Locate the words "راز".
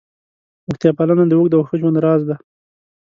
2.05-2.21